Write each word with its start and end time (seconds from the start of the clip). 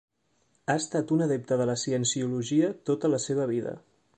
Ha 0.73 0.77
estat 0.81 1.13
un 1.17 1.21
adepte 1.25 1.57
de 1.61 1.67
la 1.71 1.77
Cienciologia 1.83 2.73
tota 2.91 3.13
la 3.17 3.21
seva 3.27 3.47
vida. 3.53 3.77